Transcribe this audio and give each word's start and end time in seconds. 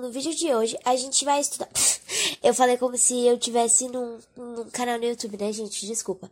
no 0.00 0.10
vídeo 0.10 0.34
de 0.34 0.52
hoje 0.52 0.78
a 0.84 0.96
gente 0.96 1.24
vai 1.24 1.40
estudar. 1.40 1.68
eu 2.42 2.54
falei 2.54 2.76
como 2.78 2.96
se 2.96 3.26
eu 3.26 3.38
tivesse 3.38 3.86
num, 3.88 4.18
num 4.36 4.70
canal 4.70 4.98
no 4.98 5.04
YouTube, 5.04 5.36
né, 5.36 5.52
gente? 5.52 5.86
Desculpa. 5.86 6.30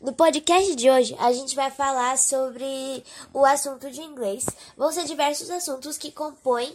No 0.00 0.12
podcast 0.12 0.74
de 0.74 0.90
hoje, 0.90 1.14
a 1.18 1.32
gente 1.32 1.54
vai 1.54 1.70
falar 1.70 2.18
sobre 2.18 3.04
o 3.32 3.44
assunto 3.44 3.88
de 3.90 4.00
inglês. 4.00 4.46
Vão 4.76 4.90
ser 4.90 5.04
diversos 5.04 5.48
assuntos 5.48 5.96
que 5.96 6.10
compõem 6.10 6.74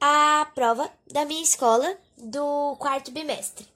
a 0.00 0.46
prova 0.54 0.88
da 1.10 1.24
minha 1.24 1.42
escola 1.42 1.96
do 2.16 2.76
quarto 2.78 3.10
bimestre. 3.10 3.66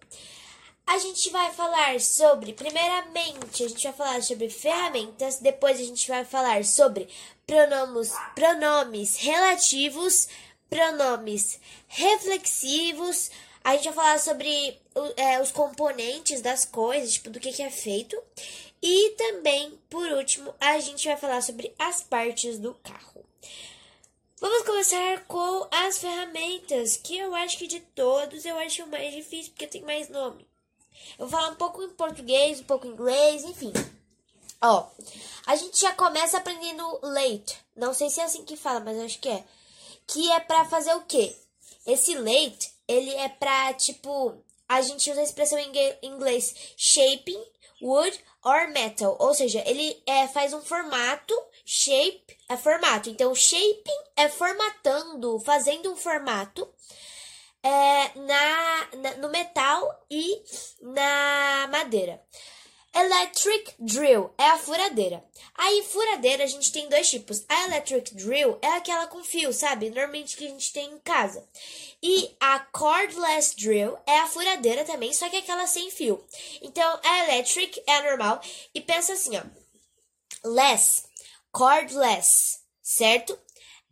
A 0.86 0.98
gente 0.98 1.30
vai 1.30 1.50
falar 1.52 1.98
sobre, 1.98 2.52
primeiramente, 2.52 3.64
a 3.64 3.68
gente 3.68 3.82
vai 3.82 3.92
falar 3.92 4.22
sobre 4.22 4.50
ferramentas, 4.50 5.38
depois 5.38 5.80
a 5.80 5.82
gente 5.82 6.06
vai 6.06 6.24
falar 6.24 6.62
sobre 6.64 7.08
pronomes, 7.46 8.12
pronomes 8.34 9.16
relativos, 9.16 10.28
pronomes 10.74 11.60
reflexivos, 11.86 13.30
a 13.62 13.76
gente 13.76 13.84
vai 13.84 13.94
falar 13.94 14.18
sobre 14.18 14.76
é, 15.16 15.40
os 15.40 15.52
componentes 15.52 16.40
das 16.40 16.64
coisas, 16.64 17.12
tipo, 17.12 17.30
do 17.30 17.38
que, 17.38 17.52
que 17.52 17.62
é 17.62 17.70
feito. 17.70 18.20
E 18.82 19.10
também, 19.10 19.78
por 19.88 20.10
último, 20.10 20.52
a 20.60 20.80
gente 20.80 21.06
vai 21.06 21.16
falar 21.16 21.42
sobre 21.42 21.72
as 21.78 22.02
partes 22.02 22.58
do 22.58 22.74
carro. 22.74 23.24
Vamos 24.40 24.66
começar 24.66 25.24
com 25.26 25.68
as 25.70 25.98
ferramentas, 25.98 26.96
que 26.96 27.16
eu 27.18 27.32
acho 27.36 27.56
que 27.56 27.68
de 27.68 27.78
todos 27.78 28.44
eu 28.44 28.58
acho 28.58 28.82
o 28.82 28.88
mais 28.88 29.14
difícil, 29.14 29.52
porque 29.52 29.68
tem 29.68 29.82
mais 29.82 30.08
nome. 30.08 30.44
Eu 31.16 31.28
vou 31.28 31.28
falar 31.28 31.52
um 31.52 31.56
pouco 31.56 31.84
em 31.84 31.90
português, 31.90 32.58
um 32.58 32.64
pouco 32.64 32.88
em 32.88 32.90
inglês, 32.90 33.44
enfim. 33.44 33.72
Ó, 34.60 34.88
a 35.46 35.54
gente 35.54 35.80
já 35.80 35.92
começa 35.92 36.36
aprendendo 36.36 36.98
late. 37.00 37.56
Não 37.76 37.94
sei 37.94 38.10
se 38.10 38.20
é 38.20 38.24
assim 38.24 38.44
que 38.44 38.56
fala, 38.56 38.80
mas 38.80 38.98
acho 38.98 39.20
que 39.20 39.28
é. 39.28 39.44
Que 40.06 40.30
é 40.32 40.40
para 40.40 40.64
fazer 40.64 40.94
o 40.94 41.02
quê? 41.02 41.34
Esse 41.86 42.14
late, 42.14 42.72
ele 42.86 43.14
é 43.14 43.28
pra, 43.28 43.72
tipo, 43.74 44.42
a 44.68 44.80
gente 44.80 45.10
usa 45.10 45.20
a 45.20 45.24
expressão 45.24 45.58
em 45.58 45.72
inglês 46.02 46.54
shaping 46.76 47.42
wood 47.80 48.18
or 48.42 48.68
metal, 48.68 49.16
ou 49.18 49.34
seja, 49.34 49.62
ele 49.66 50.02
é, 50.06 50.26
faz 50.28 50.52
um 50.52 50.60
formato, 50.60 51.34
shape 51.64 52.36
é 52.48 52.56
formato. 52.56 53.10
Então, 53.10 53.34
shaping 53.34 54.04
é 54.16 54.28
formatando, 54.28 55.38
fazendo 55.40 55.92
um 55.92 55.96
formato 55.96 56.68
é, 57.62 58.18
na, 58.18 58.88
na, 58.96 59.16
no 59.16 59.30
metal 59.30 60.06
e 60.10 60.42
na 60.82 61.68
madeira. 61.70 62.22
Electric 62.94 63.74
drill 63.76 64.32
é 64.38 64.50
a 64.50 64.58
furadeira. 64.58 65.24
Aí, 65.56 65.82
furadeira, 65.82 66.44
a 66.44 66.46
gente 66.46 66.70
tem 66.70 66.88
dois 66.88 67.10
tipos. 67.10 67.44
A 67.48 67.64
electric 67.64 68.14
drill 68.14 68.56
é 68.62 68.68
aquela 68.68 69.08
com 69.08 69.24
fio, 69.24 69.52
sabe? 69.52 69.90
Normalmente 69.90 70.36
que 70.36 70.46
a 70.46 70.48
gente 70.48 70.72
tem 70.72 70.92
em 70.92 70.98
casa. 71.00 71.44
E 72.00 72.32
a 72.38 72.60
cordless 72.60 73.56
drill 73.56 73.98
é 74.06 74.20
a 74.20 74.26
furadeira 74.28 74.84
também, 74.84 75.12
só 75.12 75.28
que 75.28 75.36
é 75.36 75.38
aquela 75.40 75.66
sem 75.66 75.90
fio. 75.90 76.24
Então, 76.62 77.00
a 77.02 77.24
electric 77.24 77.82
é 77.84 77.96
a 77.96 78.02
normal. 78.02 78.40
E 78.72 78.80
pensa 78.80 79.14
assim, 79.14 79.36
ó. 79.36 79.42
Less, 80.48 81.02
cordless, 81.50 82.60
certo? 82.80 83.36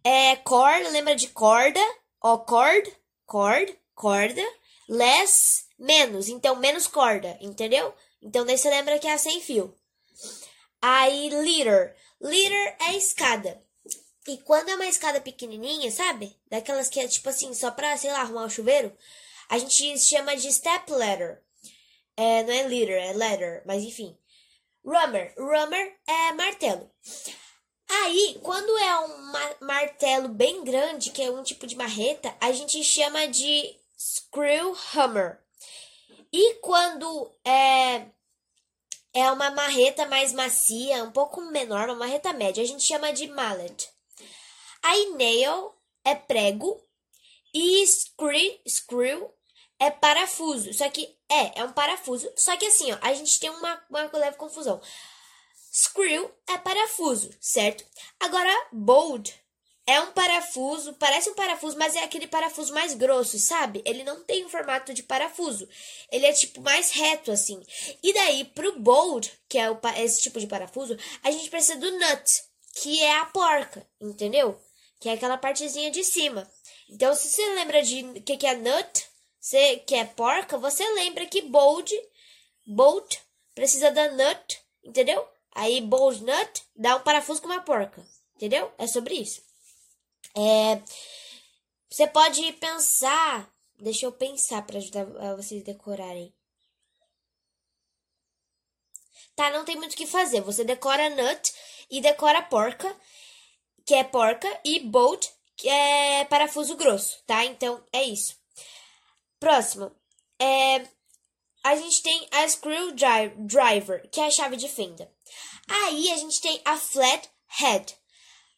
É 0.05 0.37
cord, 0.37 0.89
lembra 0.91 1.17
de 1.17 1.27
corda? 1.29 1.81
Ó, 2.21 2.39
cord, 2.39 2.93
cord, 3.27 3.77
corda, 3.97 4.43
less, 4.89 5.65
menos. 5.77 6.29
Então, 6.29 6.55
menos 6.55 6.87
corda, 6.87 7.37
entendeu? 7.41 7.93
Então, 8.23 8.47
daí 8.47 8.57
você 8.57 8.71
lembra 8.71 8.99
que 8.99 9.07
é 9.07 9.13
a 9.13 9.19
sem 9.19 9.41
fio. 9.41 9.75
Aí, 10.81 11.29
liter. 11.29 11.97
Liter 12.21 12.77
é 12.89 12.97
escada. 12.97 13.63
E 14.29 14.39
quando 14.39 14.69
é 14.69 14.77
uma 14.77 14.87
escada 14.87 15.21
pequenininha, 15.21 15.91
sabe? 15.91 16.37
Daquelas 16.49 16.89
que 16.89 17.01
é 17.01 17.09
tipo 17.09 17.29
assim, 17.29 17.53
só 17.55 17.71
pra, 17.73 17.97
sei 17.97 18.13
lá, 18.13 18.21
arrumar 18.21 18.45
o 18.45 18.51
chuveiro, 18.51 18.97
a 19.49 19.59
gente 19.59 19.99
chama 19.99 20.37
de 20.37 20.53
step 20.53 20.91
ladder. 20.93 21.43
É, 22.17 22.45
não 22.45 22.53
é 22.53 22.63
liter, 22.69 22.97
é 22.97 23.13
ladder, 23.13 23.63
mas 23.67 23.83
enfim. 23.83 24.17
Rummer. 24.85 25.35
Rummer 25.37 25.99
é 26.07 26.33
martelo. 26.33 26.91
Aí, 27.89 28.39
quando 28.43 28.77
é 28.79 28.99
um 29.01 29.33
martelo 29.67 30.29
bem 30.29 30.65
grande, 30.65 31.11
que 31.11 31.23
é 31.23 31.31
um 31.31 31.43
tipo 31.43 31.67
de 31.67 31.77
marreta, 31.77 32.35
a 32.41 32.53
gente 32.53 32.83
chama 32.83 33.27
de 33.29 33.77
screw 33.99 34.77
hammer. 34.95 35.41
E 36.33 36.55
quando 36.55 37.35
é, 37.45 38.07
é 39.15 39.31
uma 39.31 39.51
marreta 39.51 40.07
mais 40.07 40.33
macia, 40.33 41.05
um 41.05 41.13
pouco 41.13 41.41
menor, 41.51 41.89
uma 41.89 41.97
marreta 41.97 42.33
média, 42.33 42.63
a 42.63 42.67
gente 42.67 42.83
chama 42.83 43.13
de 43.13 43.27
mallet. 43.29 43.89
Aí 44.83 45.15
nail 45.17 45.75
é 46.05 46.15
prego 46.15 46.83
e 47.55 47.87
screw, 47.87 48.61
screw 48.67 49.31
é 49.79 49.91
parafuso. 49.91 50.73
Só 50.73 50.89
que 50.89 51.17
é, 51.29 51.61
é 51.61 51.65
um 51.65 51.73
parafuso. 51.73 52.31
Só 52.37 52.57
que 52.57 52.67
assim, 52.67 52.93
ó, 52.93 52.99
a 53.03 53.13
gente 53.13 53.39
tem 53.39 53.51
uma, 53.51 53.83
uma 53.91 54.11
leve 54.13 54.37
confusão. 54.37 54.81
Screw 55.73 56.31
é 56.49 56.59
parafuso, 56.59 57.31
certo? 57.41 57.85
Agora, 58.21 58.69
bolt 58.73 59.33
é 59.87 60.01
um 60.01 60.13
parafuso, 60.13 60.93
parece 60.95 61.29
um 61.31 61.35
parafuso, 61.35 61.77
mas 61.77 61.97
é 61.97 62.05
aquele 62.05 62.29
parafuso 62.29 62.73
mais 62.73 62.95
grosso, 62.95 63.39
sabe? 63.39 63.83
Ele 63.85 64.05
não 64.05 64.23
tem 64.23 64.45
o 64.45 64.49
formato 64.49 64.95
de 64.95 65.03
parafuso. 65.03 65.69
Ele 66.11 66.25
é 66.25 66.33
tipo 66.33 66.61
mais 66.61 66.93
reto 66.93 67.33
assim. 67.33 67.61
E 68.03 68.13
daí 68.13 68.45
pro 68.45 68.79
bolt, 68.79 69.29
que 69.49 69.59
é 69.59 69.71
o, 69.71 69.79
esse 69.97 70.23
tipo 70.23 70.39
de 70.39 70.47
parafuso, 70.47 70.97
a 71.23 71.31
gente 71.31 71.51
precisa 71.51 71.77
do 71.77 71.91
nut, 71.91 72.45
que 72.77 73.03
é 73.03 73.19
a 73.19 73.27
porca, 73.27 73.87
entendeu? 74.01 74.61
Que 75.01 75.09
é 75.09 75.13
aquela 75.13 75.37
partezinha 75.37 75.91
de 75.91 76.05
cima. 76.05 76.49
Então, 76.89 77.15
se 77.15 77.29
você 77.29 77.55
lembra 77.55 77.83
de 77.83 78.05
o 78.05 78.23
que, 78.23 78.37
que 78.37 78.47
é 78.47 78.55
nut, 78.55 79.07
você, 79.41 79.79
que 79.79 79.97
é 79.97 80.05
porca, 80.05 80.57
você 80.59 80.87
lembra 80.93 81.27
que 81.27 81.43
bolt, 81.43 81.91
bolt 82.65 83.19
precisa 83.53 83.91
da 83.91 84.13
nut, 84.13 84.61
entendeu? 84.85 85.27
Aí 85.55 85.81
bolt 85.81 86.21
nut 86.21 86.63
dá 86.77 86.97
um 86.97 87.01
parafuso 87.01 87.43
com 87.43 87.49
uma 87.49 87.63
porca, 87.63 88.07
entendeu? 88.37 88.71
É 88.79 88.87
sobre 88.87 89.15
isso. 89.15 89.43
É, 90.37 90.83
você 91.89 92.07
pode 92.07 92.53
pensar, 92.55 93.53
deixa 93.79 94.07
eu 94.07 94.13
pensar 94.13 94.65
para 94.67 94.79
ajudar 94.79 95.05
vocês 95.37 95.63
a 95.63 95.67
decorarem. 95.67 96.35
Tá, 99.35 99.51
não 99.51 99.65
tem 99.65 99.77
muito 99.77 99.93
o 99.93 99.97
que 99.97 100.07
fazer. 100.07 100.41
Você 100.43 100.65
decora 100.65 101.11
nut 101.11 101.53
e 101.91 102.01
decora 102.01 102.43
porca, 102.43 102.95
que 103.85 103.95
é 103.95 104.05
porca, 104.05 104.49
e 104.65 104.81
bolt, 104.81 105.27
que 105.57 105.69
é 105.69 106.25
parafuso 106.25 106.77
grosso, 106.77 107.23
tá? 107.27 107.45
Então 107.45 107.83
é 107.93 108.03
isso. 108.03 108.37
Próximo. 109.39 109.95
É, 110.39 110.87
a 111.65 111.77
gente 111.77 112.03
tem 112.03 112.29
a 112.31 112.49
screw 112.49 112.93
driver, 112.93 114.09
que 114.11 114.21
é 114.21 114.27
a 114.27 114.31
chave 114.31 114.57
de 114.57 114.69
fenda. 114.69 115.11
Aí 115.69 116.11
a 116.11 116.17
gente 116.17 116.41
tem 116.41 116.61
a 116.65 116.77
flat 116.77 117.29
head. 117.47 118.02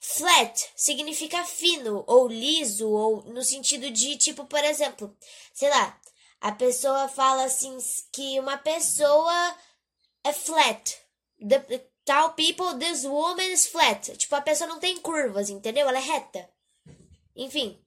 Flat 0.06 0.68
significa 0.76 1.42
fino 1.44 2.04
ou 2.06 2.28
liso 2.28 2.90
ou 2.90 3.22
no 3.24 3.42
sentido 3.42 3.90
de 3.90 4.18
tipo, 4.18 4.44
por 4.44 4.62
exemplo, 4.62 5.16
sei 5.54 5.70
lá, 5.70 5.98
a 6.42 6.52
pessoa 6.52 7.08
fala 7.08 7.44
assim 7.44 7.74
que 8.12 8.38
uma 8.38 8.58
pessoa 8.58 9.56
é 10.22 10.30
flat. 10.30 10.94
The, 11.48 11.88
tal 12.04 12.34
people, 12.34 12.78
this 12.78 13.04
woman 13.04 13.50
is 13.50 13.66
flat. 13.66 14.14
Tipo, 14.18 14.36
a 14.36 14.42
pessoa 14.42 14.68
não 14.68 14.78
tem 14.78 15.00
curvas, 15.00 15.48
entendeu? 15.48 15.88
Ela 15.88 15.96
é 15.96 16.02
reta. 16.02 16.50
Enfim. 17.34 17.82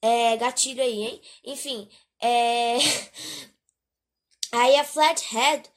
É, 0.00 0.36
gatilho 0.36 0.84
aí, 0.84 1.02
hein? 1.02 1.22
Enfim, 1.44 1.90
é... 2.20 2.78
Aí 4.52 4.76
a 4.76 4.84
flathead 4.84 5.68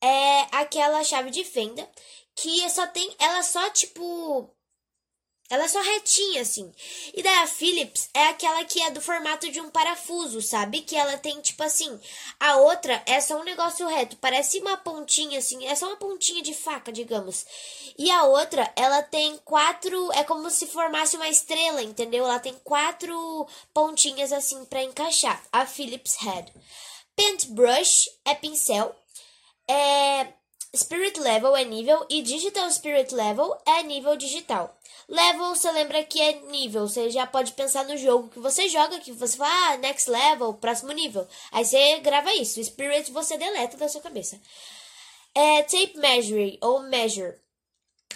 é 0.00 0.40
aquela 0.56 1.04
chave 1.04 1.30
de 1.30 1.44
fenda 1.44 1.88
que 2.34 2.68
só 2.70 2.86
tem, 2.86 3.14
ela 3.18 3.42
só 3.42 3.68
tipo 3.70 4.50
ela 5.50 5.64
é 5.64 5.68
só 5.68 5.82
retinha, 5.82 6.40
assim. 6.40 6.72
E 7.12 7.22
daí 7.22 7.38
a 7.40 7.46
Philips 7.46 8.08
é 8.14 8.24
aquela 8.28 8.64
que 8.64 8.80
é 8.80 8.90
do 8.90 9.02
formato 9.02 9.50
de 9.50 9.60
um 9.60 9.68
parafuso, 9.68 10.40
sabe? 10.40 10.80
Que 10.80 10.96
ela 10.96 11.18
tem, 11.18 11.38
tipo 11.42 11.62
assim. 11.62 12.00
A 12.40 12.56
outra 12.56 13.02
é 13.04 13.20
só 13.20 13.38
um 13.38 13.44
negócio 13.44 13.86
reto. 13.86 14.16
Parece 14.16 14.60
uma 14.60 14.78
pontinha, 14.78 15.38
assim. 15.38 15.66
É 15.66 15.74
só 15.74 15.88
uma 15.88 15.96
pontinha 15.96 16.42
de 16.42 16.54
faca, 16.54 16.90
digamos. 16.90 17.44
E 17.98 18.10
a 18.10 18.24
outra, 18.24 18.72
ela 18.74 19.02
tem 19.02 19.36
quatro. 19.44 20.10
É 20.12 20.24
como 20.24 20.48
se 20.48 20.66
formasse 20.66 21.16
uma 21.16 21.28
estrela, 21.28 21.82
entendeu? 21.82 22.24
Ela 22.24 22.40
tem 22.40 22.54
quatro 22.64 23.46
pontinhas, 23.74 24.32
assim, 24.32 24.64
para 24.64 24.82
encaixar. 24.82 25.42
A 25.52 25.66
Philips 25.66 26.16
Head. 26.16 26.50
Paintbrush 27.14 28.08
é 28.24 28.34
pincel. 28.34 28.96
É. 29.68 30.28
Spirit 30.74 31.20
Level 31.20 31.54
é 31.54 31.66
nível 31.66 32.06
e 32.08 32.22
Digital 32.22 32.70
Spirit 32.70 33.14
Level 33.14 33.54
é 33.66 33.82
nível 33.82 34.16
digital. 34.16 34.74
Level, 35.12 35.54
você 35.54 35.70
lembra 35.72 36.02
que 36.04 36.18
é 36.18 36.40
nível. 36.46 36.88
Você 36.88 37.10
já 37.10 37.26
pode 37.26 37.52
pensar 37.52 37.84
no 37.84 37.98
jogo 37.98 38.30
que 38.30 38.38
você 38.38 38.66
joga, 38.70 38.98
que 38.98 39.12
você 39.12 39.36
fala, 39.36 39.74
ah, 39.74 39.76
next 39.76 40.08
level, 40.08 40.54
próximo 40.54 40.90
nível. 40.90 41.28
Aí 41.50 41.66
você 41.66 42.00
grava 42.00 42.32
isso. 42.32 42.64
Spirit 42.64 43.12
você 43.12 43.36
deleta 43.36 43.76
da 43.76 43.90
sua 43.90 44.00
cabeça. 44.00 44.40
É 45.34 45.64
tape 45.64 45.98
measure 45.98 46.58
ou 46.62 46.80
measure. 46.84 47.36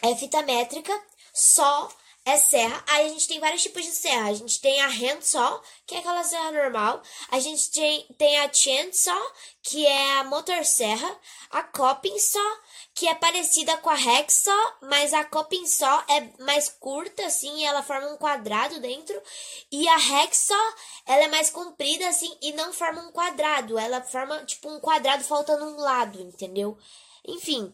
É 0.01 0.17
fita 0.17 0.41
métrica, 0.41 0.99
só 1.35 1.87
é 2.25 2.39
serra. 2.39 2.83
Aí 2.89 3.07
a 3.07 3.09
gente 3.11 3.29
tem 3.29 3.41
vários 3.41 3.63
tipos 3.63 3.85
de 3.85 3.93
serra. 3.93 4.31
A 4.31 4.35
gente 4.35 4.59
tem 4.59 4.81
a 4.81 4.89
handsaw, 4.89 5.63
que 5.87 5.95
é 5.95 5.99
aquela 5.99 6.25
serra 6.25 6.51
normal. 6.51 7.03
A 7.31 7.39
gente 7.39 7.71
tem, 7.73 8.07
tem 8.17 8.39
a 8.39 8.51
chainsaw, 8.51 9.33
que 9.63 9.87
é 9.87 10.13
a 10.19 10.25
motosserra. 10.25 11.21
A 11.51 11.63
coping 11.63 12.19
saw, 12.19 12.59
que 12.97 13.07
é 13.07 13.15
parecida 13.15 13.77
com 13.77 13.91
a 13.91 13.95
hacksaw, 13.95 14.79
mas 14.83 15.13
a 15.13 15.23
coping 15.25 15.67
saw 15.67 16.03
é 16.09 16.43
mais 16.43 16.69
curta, 16.69 17.27
assim, 17.27 17.65
ela 17.65 17.83
forma 17.83 18.09
um 18.09 18.17
quadrado 18.17 18.81
dentro. 18.81 19.23
E 19.71 19.87
a 19.87 19.97
hacksaw, 19.97 20.75
ela 21.07 21.25
é 21.25 21.29
mais 21.29 21.51
comprida, 21.51 22.09
assim, 22.09 22.37
e 22.43 22.53
não 22.55 22.73
forma 22.73 23.03
um 23.03 23.13
quadrado. 23.13 23.79
Ela 23.79 24.03
forma, 24.03 24.45
tipo, 24.45 24.69
um 24.69 24.81
quadrado 24.81 25.23
faltando 25.23 25.65
um 25.67 25.77
lado, 25.77 26.21
entendeu? 26.21 26.77
Enfim... 27.25 27.73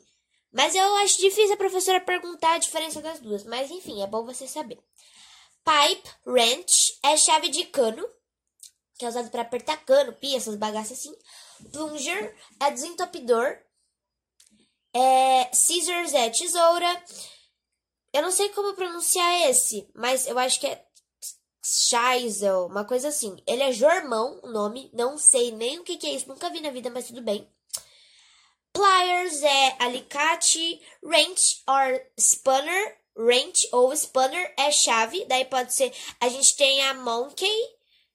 Mas 0.55 0.75
eu 0.75 0.97
acho 0.97 1.17
difícil 1.17 1.55
a 1.55 1.57
professora 1.57 1.99
perguntar 1.99 2.53
a 2.53 2.59
diferença 2.59 3.01
das 3.01 3.19
duas. 3.21 3.43
Mas 3.43 3.71
enfim, 3.71 4.03
é 4.03 4.07
bom 4.07 4.23
você 4.23 4.47
saber. 4.47 4.79
Pipe, 5.65 6.11
wrench, 6.27 6.99
é 7.03 7.17
chave 7.17 7.49
de 7.49 7.65
cano, 7.65 8.07
que 8.99 9.07
é 9.07 9.09
usado 9.09 9.31
para 9.31 9.41
apertar 9.41 9.83
cano, 9.87 10.13
pia, 10.13 10.37
essas 10.37 10.57
bagaças 10.57 10.99
assim. 10.99 11.17
Plunger 11.73 12.37
é 12.61 12.71
desentupidor. 12.71 13.57
É, 14.95 15.51
scissors 15.53 16.13
é 16.15 16.31
tesoura. 16.31 17.05
Eu 18.13 18.23
não 18.23 18.31
sei 18.31 18.51
como 18.51 18.75
pronunciar 18.75 19.49
esse, 19.49 19.89
mas 19.95 20.27
eu 20.27 20.39
acho 20.39 20.61
que 20.61 20.67
é 20.67 20.85
Scheisel, 21.65 22.67
uma 22.67 22.85
coisa 22.85 23.09
assim. 23.09 23.37
Ele 23.47 23.63
é 23.63 23.73
Jormão, 23.73 24.41
o 24.43 24.49
nome. 24.49 24.91
Não 24.93 25.17
sei 25.17 25.51
nem 25.53 25.79
o 25.79 25.85
que, 25.85 25.97
que 25.97 26.07
é 26.07 26.15
isso, 26.15 26.29
nunca 26.29 26.51
vi 26.51 26.61
na 26.61 26.71
vida, 26.71 26.91
mas 26.91 27.07
tudo 27.07 27.23
bem. 27.23 27.49
Pliers 28.73 29.43
é 29.43 29.77
alicate, 29.79 30.81
wrench 31.03 31.63
or 31.69 32.01
spanner, 32.19 32.99
wrench 33.17 33.69
ou 33.71 33.93
spanner 33.95 34.55
é 34.57 34.71
chave, 34.73 35.25
daí 35.27 35.45
pode 35.45 35.75
ser, 35.75 35.93
a 36.19 36.29
gente 36.29 36.57
tem 36.57 36.83
a 36.83 36.95
monkey, 36.95 37.55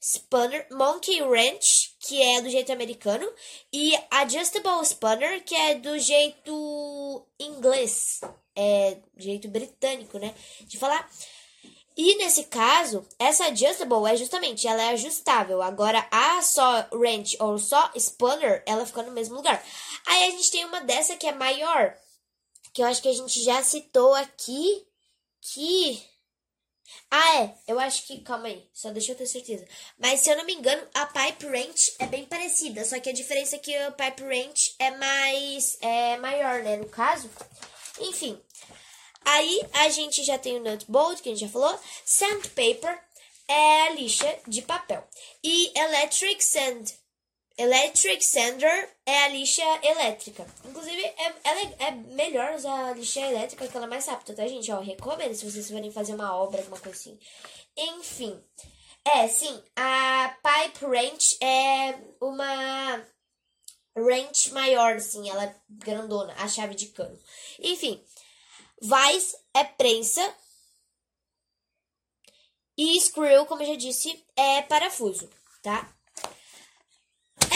spanner, 0.07 0.65
monkey 0.71 1.21
wrench, 1.21 1.93
que 1.99 2.21
é 2.21 2.41
do 2.41 2.49
jeito 2.49 2.71
americano, 2.71 3.29
e 3.73 3.93
adjustable 4.09 4.85
spanner, 4.85 5.43
que 5.43 5.53
é 5.53 5.75
do 5.75 5.99
jeito 5.99 7.27
inglês, 7.37 8.21
é 8.55 8.99
jeito 9.17 9.49
britânico, 9.49 10.17
né, 10.17 10.33
de 10.61 10.77
falar. 10.77 11.09
E 11.97 12.15
nesse 12.15 12.45
caso, 12.45 13.05
essa 13.19 13.47
adjustable 13.47 14.07
é 14.09 14.15
justamente, 14.15 14.65
ela 14.65 14.81
é 14.81 14.89
ajustável. 14.89 15.61
Agora, 15.61 16.07
a 16.09 16.41
só 16.41 16.87
wrench 16.93 17.35
ou 17.41 17.57
só 17.57 17.91
spanner, 17.95 18.63
ela 18.65 18.85
fica 18.85 19.01
no 19.01 19.11
mesmo 19.11 19.35
lugar. 19.35 19.61
Aí 20.05 20.23
a 20.25 20.31
gente 20.31 20.51
tem 20.51 20.63
uma 20.63 20.79
dessa 20.79 21.17
que 21.17 21.27
é 21.27 21.33
maior, 21.33 21.97
que 22.71 22.81
eu 22.81 22.87
acho 22.87 23.01
que 23.01 23.09
a 23.09 23.13
gente 23.13 23.43
já 23.43 23.61
citou 23.61 24.13
aqui, 24.13 24.87
que... 25.41 26.01
Ah, 27.09 27.43
é, 27.43 27.53
eu 27.67 27.79
acho 27.79 28.05
que, 28.05 28.21
calma 28.21 28.47
aí, 28.47 28.67
só 28.73 28.91
deixa 28.91 29.11
eu 29.11 29.15
ter 29.15 29.25
certeza. 29.25 29.67
Mas 29.97 30.21
se 30.21 30.29
eu 30.29 30.37
não 30.37 30.45
me 30.45 30.53
engano, 30.53 30.81
a 30.93 31.05
pipe 31.05 31.45
wrench 31.45 31.95
é 31.99 32.05
bem 32.05 32.25
parecida, 32.25 32.83
só 32.85 32.99
que 32.99 33.09
a 33.09 33.13
diferença 33.13 33.55
é 33.55 33.59
que 33.59 33.75
a 33.75 33.91
pipe 33.91 34.23
wrench 34.23 34.75
é 34.79 34.91
mais, 34.91 35.77
é 35.81 36.17
maior, 36.17 36.63
né, 36.63 36.77
no 36.77 36.89
caso. 36.89 37.29
Enfim, 37.99 38.41
Aí 39.29 39.61
a 39.73 39.89
gente 39.89 40.23
já 40.23 40.37
tem 40.37 40.55
o 40.55 40.63
nut 40.63 40.85
bolt, 40.87 41.19
que 41.19 41.27
a 41.27 41.31
gente 41.33 41.45
já 41.45 41.51
falou. 41.51 41.77
Sandpaper 42.05 42.97
é 43.45 43.81
a 43.87 43.89
lixa 43.89 44.39
de 44.47 44.61
papel. 44.61 45.05
E 45.43 45.77
electric 45.77 46.41
sand. 46.41 46.85
Electric 47.57 48.23
sander 48.23 48.95
é 49.05 49.23
a 49.23 49.27
lixa 49.29 49.63
elétrica. 49.83 50.45
Inclusive, 50.63 51.01
é, 51.01 51.25
é, 51.25 51.87
é 51.87 51.91
melhor 51.91 52.53
usar 52.53 52.89
a 52.89 52.93
lixa 52.93 53.19
elétrica, 53.19 53.65
porque 53.65 53.75
ela 53.75 53.87
é 53.87 53.89
mais 53.89 54.05
rápida, 54.05 54.35
tá, 54.35 54.47
gente? 54.47 54.71
Ó, 54.71 54.79
recomendo 54.79 55.33
se 55.33 55.49
vocês 55.49 55.69
forem 55.69 55.91
fazer 55.91 56.13
uma 56.13 56.35
obra, 56.35 56.59
alguma 56.59 56.79
coisa 56.79 56.97
assim. 56.97 57.19
Enfim. 57.75 58.39
É, 59.03 59.27
sim, 59.27 59.63
a 59.75 60.37
pipe 60.43 60.85
wrench 60.85 61.37
é 61.41 61.97
uma 62.21 63.05
wrench 63.97 64.51
maior, 64.51 64.97
assim, 64.97 65.29
ela 65.29 65.45
é 65.45 65.55
grandona, 65.69 66.33
a 66.37 66.47
chave 66.47 66.75
de 66.75 66.87
cano. 66.87 67.17
Enfim, 67.59 68.03
Vice 68.81 69.35
é 69.53 69.63
prensa. 69.63 70.21
E 72.77 72.99
screw, 72.99 73.45
como 73.47 73.63
eu 73.63 73.67
já 73.67 73.75
disse, 73.75 74.23
é 74.35 74.61
parafuso, 74.61 75.27
tá? 75.63 75.96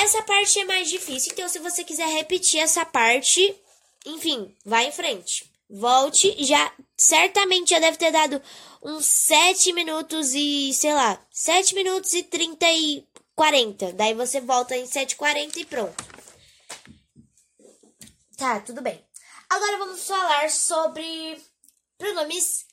Essa 0.02 0.24
parte 0.24 0.60
é 0.60 0.66
mais 0.66 0.90
difícil, 0.90 1.32
então 1.32 1.48
se 1.48 1.60
você 1.60 1.84
quiser 1.84 2.08
repetir 2.08 2.60
essa 2.60 2.84
parte, 2.84 3.56
enfim, 4.04 4.58
vai 4.66 4.88
em 4.88 4.92
frente. 4.92 5.48
Volte, 5.70 6.44
já 6.44 6.74
certamente 6.98 7.70
já 7.70 7.78
deve 7.78 7.98
ter 7.98 8.12
dado 8.12 8.42
uns 8.82 9.06
7 9.06 9.72
minutos 9.74 10.34
e, 10.34 10.74
sei 10.74 10.92
lá, 10.92 11.24
7 11.30 11.76
minutos 11.76 12.14
e 12.14 12.24
30 12.24 12.66
e 12.72 13.08
40. 13.36 13.94
Daí 13.94 14.16
você 14.16 14.42
volta 14.42 14.76
em 14.76 14.86
7h40 14.86 15.58
e 15.58 15.66
pronto. 15.66 16.04
Tá, 18.36 18.60
tudo 18.60 18.82
bem. 18.82 19.06
Agora 19.52 19.78
vamos 19.78 20.08
falar 20.08 20.50
sobre 20.50 21.40
pronomes 22.00 22.66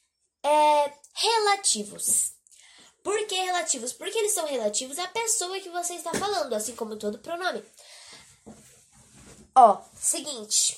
é, 0.42 0.92
relativos. 1.12 2.37
Por 3.08 3.26
que 3.26 3.36
relativos? 3.36 3.94
Porque 3.94 4.18
eles 4.18 4.32
são 4.32 4.46
relativos 4.46 4.98
à 4.98 5.08
pessoa 5.08 5.58
que 5.60 5.70
você 5.70 5.94
está 5.94 6.12
falando, 6.12 6.52
assim 6.52 6.76
como 6.76 6.94
todo 6.94 7.18
pronome. 7.18 7.64
Ó, 9.56 9.80
seguinte. 9.98 10.76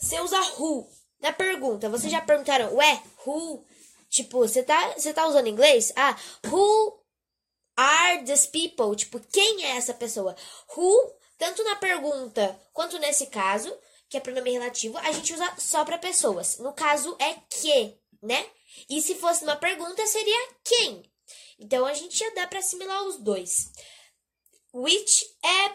Você 0.00 0.18
usa 0.18 0.40
who 0.58 0.88
na 1.20 1.30
pergunta. 1.30 1.90
Vocês 1.90 2.10
já 2.10 2.22
perguntaram, 2.22 2.74
ué, 2.74 3.02
who? 3.26 3.66
Tipo, 4.08 4.38
você 4.38 4.62
tá, 4.62 4.94
você 4.96 5.12
tá 5.12 5.26
usando 5.26 5.46
inglês? 5.46 5.92
Ah, 5.94 6.16
who 6.46 7.04
are 7.76 8.24
these 8.24 8.48
people? 8.48 8.96
Tipo, 8.96 9.20
quem 9.30 9.66
é 9.66 9.76
essa 9.76 9.92
pessoa? 9.92 10.34
Who, 10.74 11.12
tanto 11.36 11.62
na 11.64 11.76
pergunta 11.76 12.58
quanto 12.72 12.98
nesse 12.98 13.26
caso, 13.26 13.70
que 14.08 14.16
é 14.16 14.20
pronome 14.20 14.52
relativo, 14.52 14.96
a 14.96 15.12
gente 15.12 15.34
usa 15.34 15.54
só 15.58 15.84
para 15.84 15.98
pessoas. 15.98 16.56
No 16.60 16.72
caso 16.72 17.14
é 17.20 17.34
que, 17.50 17.94
né? 18.22 18.46
E 18.88 19.02
se 19.02 19.16
fosse 19.16 19.44
uma 19.44 19.56
pergunta 19.56 20.06
seria 20.06 20.48
quem. 20.64 21.04
Então 21.58 21.84
a 21.84 21.94
gente 21.94 22.16
já 22.16 22.30
dá 22.30 22.46
para 22.46 22.60
assimilar 22.60 23.02
os 23.04 23.18
dois. 23.18 23.72
Which 24.72 25.24
é 25.44 25.72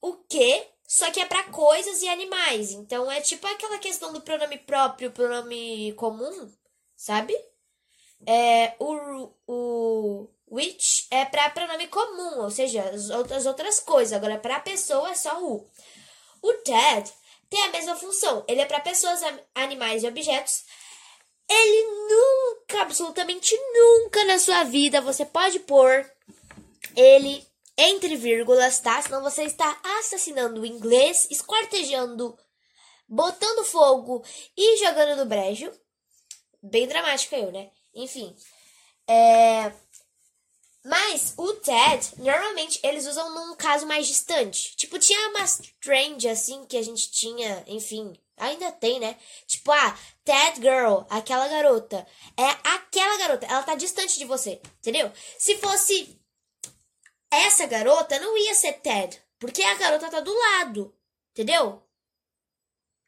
o 0.00 0.14
que, 0.24 0.66
só 0.86 1.10
que 1.10 1.20
é 1.20 1.26
para 1.26 1.44
coisas 1.44 2.02
e 2.02 2.08
animais. 2.08 2.70
Então 2.72 3.10
é 3.10 3.20
tipo 3.20 3.46
aquela 3.46 3.78
questão 3.78 4.12
do 4.12 4.20
pronome 4.20 4.58
próprio, 4.58 5.10
pronome 5.10 5.92
comum, 5.94 6.52
sabe? 6.96 7.34
É, 8.26 8.74
o, 8.78 9.32
o 9.46 10.28
which 10.46 11.06
é 11.10 11.24
para 11.24 11.50
pronome 11.50 11.88
comum, 11.88 12.42
ou 12.42 12.50
seja, 12.50 12.82
as 12.82 13.10
outras, 13.10 13.46
outras 13.46 13.80
coisas. 13.80 14.12
Agora, 14.12 14.38
para 14.38 14.60
pessoa 14.60 15.10
é 15.10 15.14
só 15.14 15.42
o. 15.42 15.66
O 16.40 16.52
Ted 16.58 17.10
tem 17.48 17.62
a 17.62 17.70
mesma 17.70 17.96
função. 17.96 18.44
Ele 18.46 18.60
é 18.60 18.66
para 18.66 18.80
pessoas, 18.80 19.20
animais 19.54 20.02
e 20.02 20.08
objetos. 20.08 20.64
Ele 21.48 21.82
nunca, 22.08 22.82
absolutamente 22.82 23.54
nunca 23.72 24.24
na 24.24 24.38
sua 24.38 24.64
vida 24.64 25.00
você 25.00 25.24
pode 25.24 25.60
pôr 25.60 26.10
ele 26.96 27.46
entre 27.76 28.16
vírgulas, 28.16 28.78
tá? 28.78 29.00
Senão 29.02 29.22
você 29.22 29.44
está 29.44 29.78
assassinando 29.98 30.60
o 30.60 30.66
inglês, 30.66 31.28
esquartejando, 31.30 32.38
botando 33.08 33.64
fogo 33.64 34.24
e 34.56 34.78
jogando 34.78 35.16
no 35.16 35.26
brejo. 35.26 35.70
Bem 36.62 36.86
dramático 36.86 37.34
eu, 37.34 37.52
né? 37.52 37.70
Enfim. 37.94 38.34
É... 39.06 39.72
Mas 40.84 41.32
o 41.36 41.54
TED, 41.54 42.12
normalmente 42.18 42.78
eles 42.82 43.06
usam 43.06 43.34
num 43.34 43.56
caso 43.56 43.86
mais 43.86 44.06
distante. 44.06 44.76
Tipo, 44.76 44.98
tinha 44.98 45.30
umas 45.30 45.60
trend 45.80 46.28
assim 46.28 46.66
que 46.66 46.76
a 46.76 46.82
gente 46.82 47.10
tinha, 47.10 47.64
enfim, 47.66 48.12
ainda 48.36 48.72
tem, 48.72 49.00
né? 49.00 49.16
Tipo, 49.46 49.72
ah, 49.72 49.98
TED 50.24 50.60
Girl, 50.60 51.02
aquela 51.08 51.48
garota. 51.48 52.06
É 52.36 52.68
aquela 52.68 53.16
garota, 53.18 53.46
ela 53.46 53.62
tá 53.62 53.74
distante 53.74 54.18
de 54.18 54.24
você, 54.24 54.60
entendeu? 54.78 55.12
Se 55.38 55.56
fosse 55.58 56.20
essa 57.30 57.66
garota, 57.66 58.18
não 58.18 58.36
ia 58.38 58.54
ser 58.54 58.74
TED, 58.74 59.20
porque 59.38 59.62
a 59.62 59.74
garota 59.74 60.10
tá 60.10 60.20
do 60.20 60.32
lado, 60.32 60.96
entendeu? 61.32 61.82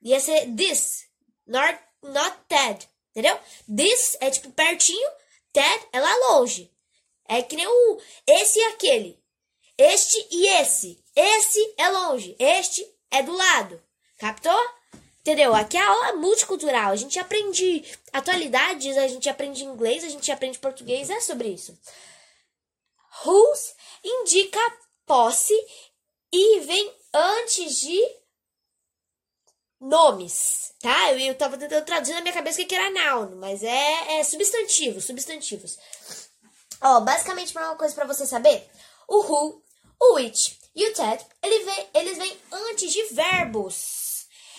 Ia 0.03 0.21
ser 0.21 0.55
this, 0.55 1.09
not, 1.47 1.79
not 2.03 2.37
TED, 2.49 2.89
entendeu? 3.11 3.39
This 3.75 4.17
é 4.21 4.31
tipo 4.31 4.51
pertinho, 4.51 5.09
TED 5.53 5.89
é 5.93 6.01
lá 6.01 6.15
longe. 6.31 6.73
É 7.29 7.43
que 7.43 7.57
nem 7.57 7.67
o 7.67 8.01
esse 8.27 8.59
e 8.59 8.63
aquele. 8.65 9.21
Este 9.77 10.29
e 10.31 10.49
esse. 10.61 11.03
Esse 11.15 11.75
é 11.77 11.89
longe, 11.89 12.37
este 12.39 12.87
é 13.11 13.23
do 13.23 13.33
lado. 13.33 13.83
Captou? 14.19 14.59
Entendeu? 15.27 15.57
Aqui 15.57 15.77
é 15.77 15.81
a 15.81 15.89
aula 15.89 16.13
multicultural. 16.13 16.93
A 16.93 16.97
gente 16.97 17.19
aprende 17.19 17.85
atualidades, 18.13 18.97
a 18.97 19.09
gente 19.09 19.29
aprende 19.29 19.65
inglês, 19.65 20.05
a 20.05 20.09
gente 20.09 20.31
aprende 20.31 20.57
português, 20.57 21.11
é 21.11 21.21
sobre 21.21 21.49
isso. 21.49 21.77
Whose 23.25 23.75
indica 24.05 24.61
posse 25.05 25.53
e 26.33 26.61
vem 26.61 26.95
antes 27.13 27.81
de 27.81 28.01
nomes, 29.81 30.73
tá? 30.81 31.11
Eu, 31.11 31.19
eu 31.19 31.35
tava 31.35 31.59
tentando 31.59 31.85
traduzir 31.85 32.15
na 32.15 32.21
minha 32.21 32.33
cabeça 32.33 32.63
o 32.63 32.65
que 32.65 32.73
era 32.73 32.89
noun, 32.91 33.35
mas 33.35 33.65
é, 33.65 34.21
é 34.21 34.23
substantivo, 34.23 35.01
substantivos. 35.01 35.77
Ó, 36.81 37.01
basicamente, 37.01 37.51
uma 37.59 37.75
coisa 37.75 37.93
para 37.97 38.07
você 38.07 38.29
saber, 38.29 38.65
o 39.09 39.23
who, 39.23 39.61
o 40.01 40.15
which 40.15 40.57
e 40.73 40.89
o 40.89 40.95
that, 40.95 41.27
ele 41.43 41.65
vem, 41.65 41.89
eles 41.95 42.17
vêm 42.17 42.39
antes 42.53 42.93
de 42.93 43.03
verbos. 43.07 43.96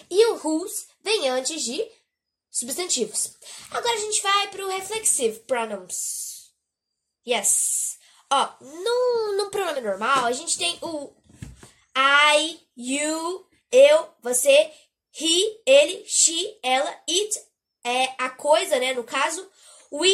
E 0.09 0.25
o 0.27 0.35
whose 0.35 0.85
vem 1.01 1.29
antes 1.29 1.63
de 1.63 1.85
substantivos. 2.49 3.33
Agora 3.71 3.93
a 3.93 3.99
gente 3.99 4.21
vai 4.21 4.47
pro 4.49 4.67
reflexive 4.67 5.39
pronouns. 5.41 6.51
Yes. 7.27 7.97
Ó, 8.29 8.49
no, 8.61 9.37
no 9.37 9.49
pronome 9.49 9.81
normal, 9.81 10.25
a 10.25 10.31
gente 10.31 10.57
tem 10.57 10.77
o 10.81 11.13
I, 11.95 12.59
you, 12.75 13.47
eu, 13.71 14.09
você, 14.21 14.71
he, 15.19 15.61
ele, 15.65 16.05
she, 16.05 16.57
ela, 16.61 16.89
it, 17.09 17.41
é 17.83 18.13
a 18.17 18.29
coisa, 18.29 18.79
né? 18.79 18.93
No 18.93 19.03
caso, 19.03 19.49
we, 19.91 20.13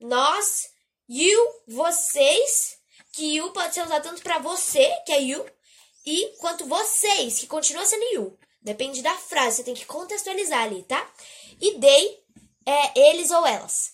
nós, 0.00 0.70
you, 1.08 1.38
vocês, 1.66 2.78
que 3.12 3.36
you 3.36 3.50
pode 3.52 3.74
ser 3.74 3.82
usado 3.82 4.02
tanto 4.02 4.22
para 4.22 4.38
você, 4.38 4.90
que 5.06 5.12
é 5.12 5.22
you, 5.22 5.46
e 6.04 6.34
quanto 6.38 6.66
vocês, 6.66 7.38
que 7.38 7.46
continua 7.46 7.84
sendo 7.84 8.04
you. 8.12 8.38
Depende 8.66 9.00
da 9.00 9.16
frase, 9.16 9.58
você 9.58 9.62
tem 9.62 9.76
que 9.76 9.86
contextualizar 9.86 10.64
ali, 10.64 10.82
tá? 10.82 11.08
E 11.60 11.78
they 11.78 12.24
é 12.66 13.10
eles 13.10 13.30
ou 13.30 13.46
elas. 13.46 13.92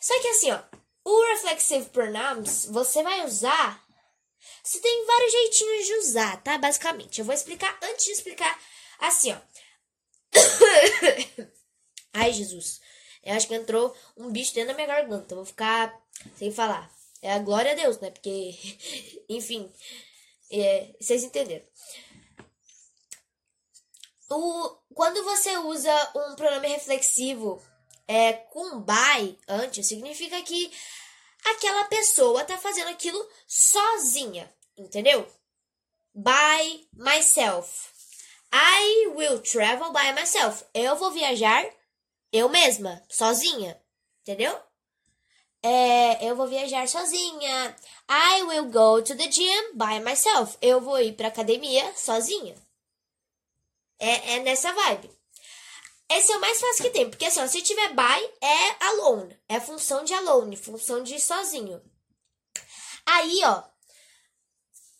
Só 0.00 0.16
que 0.20 0.28
assim, 0.28 0.52
ó, 0.52 0.62
o 1.04 1.24
reflexive 1.32 1.90
pronouns 1.90 2.66
você 2.66 3.02
vai 3.02 3.24
usar. 3.24 3.84
Você 4.62 4.78
tem 4.78 5.04
vários 5.04 5.32
jeitinhos 5.32 5.86
de 5.86 5.94
usar, 5.94 6.40
tá? 6.40 6.56
Basicamente, 6.56 7.18
eu 7.18 7.24
vou 7.24 7.34
explicar 7.34 7.76
antes 7.82 8.04
de 8.04 8.12
explicar 8.12 8.56
assim, 9.00 9.32
ó. 9.32 9.40
Ai, 12.14 12.32
Jesus. 12.32 12.80
Eu 13.24 13.34
acho 13.34 13.48
que 13.48 13.54
entrou 13.56 13.92
um 14.16 14.30
bicho 14.30 14.54
dentro 14.54 14.68
da 14.68 14.74
minha 14.74 14.86
garganta. 14.86 15.34
Eu 15.34 15.38
vou 15.38 15.44
ficar 15.44 16.00
sem 16.36 16.52
falar. 16.52 16.88
É 17.20 17.32
a 17.32 17.40
glória 17.40 17.72
a 17.72 17.74
Deus, 17.74 17.98
né? 17.98 18.12
Porque, 18.12 18.56
enfim, 19.28 19.68
é, 20.48 20.94
vocês 21.00 21.24
entenderam. 21.24 21.66
O, 24.30 24.76
quando 24.94 25.24
você 25.24 25.56
usa 25.58 26.12
um 26.14 26.36
pronome 26.36 26.68
reflexivo 26.68 27.60
é, 28.06 28.32
com 28.32 28.80
by 28.80 29.38
antes, 29.48 29.88
significa 29.88 30.40
que 30.42 30.72
aquela 31.44 31.84
pessoa 31.84 32.44
tá 32.44 32.56
fazendo 32.56 32.88
aquilo 32.88 33.28
sozinha, 33.46 34.52
entendeu? 34.76 35.26
By 36.14 36.88
myself. 36.92 37.90
I 38.52 39.06
will 39.14 39.40
travel 39.40 39.92
by 39.92 40.12
myself. 40.12 40.64
Eu 40.74 40.96
vou 40.96 41.10
viajar 41.10 41.64
eu 42.32 42.48
mesma, 42.48 43.02
sozinha, 43.08 43.80
entendeu? 44.22 44.56
É, 45.62 46.24
eu 46.24 46.36
vou 46.36 46.46
viajar 46.46 46.86
sozinha. 46.88 47.76
I 48.08 48.42
will 48.44 48.66
go 48.66 49.02
to 49.02 49.16
the 49.16 49.28
gym 49.28 49.72
by 49.74 50.00
myself. 50.00 50.56
Eu 50.62 50.80
vou 50.80 51.00
ir 51.00 51.14
pra 51.14 51.28
academia 51.28 51.92
sozinha. 51.96 52.54
É, 54.00 54.36
é 54.36 54.38
nessa 54.40 54.72
vibe. 54.72 55.10
Esse 56.10 56.32
é 56.32 56.36
o 56.36 56.40
mais 56.40 56.60
fácil 56.60 56.84
que 56.84 56.90
tem, 56.90 57.08
porque 57.08 57.26
assim, 57.26 57.40
ó, 57.40 57.46
se 57.46 57.62
tiver 57.62 57.90
by, 57.90 58.30
é 58.42 58.84
alone. 58.86 59.38
É 59.48 59.60
função 59.60 60.02
de 60.02 60.12
alone, 60.12 60.56
função 60.56 61.04
de 61.04 61.20
sozinho. 61.20 61.80
Aí, 63.06 63.40
ó, 63.44 63.62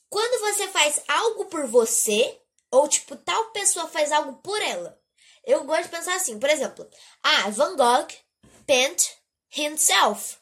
quando 0.08 0.40
você 0.40 0.68
faz 0.68 1.02
algo 1.08 1.46
por 1.46 1.66
você, 1.66 2.40
ou 2.70 2.86
tipo, 2.86 3.16
tal 3.16 3.50
pessoa 3.50 3.88
faz 3.88 4.12
algo 4.12 4.34
por 4.42 4.60
ela, 4.60 5.00
eu 5.44 5.64
gosto 5.64 5.84
de 5.84 5.88
pensar 5.88 6.14
assim, 6.14 6.38
por 6.38 6.50
exemplo, 6.50 6.88
ah, 7.22 7.50
Van 7.50 7.76
Gogh 7.76 8.08
paint 8.66 9.08
himself. 9.56 10.36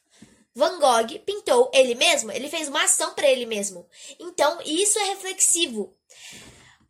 Van 0.54 0.78
Gogh 0.78 1.18
pintou 1.20 1.70
ele 1.72 1.94
mesmo, 1.94 2.32
ele 2.32 2.48
fez 2.48 2.68
uma 2.68 2.82
ação 2.82 3.14
para 3.14 3.28
ele 3.28 3.46
mesmo. 3.46 3.88
Então, 4.18 4.60
isso 4.62 4.98
é 4.98 5.04
reflexivo. 5.04 5.97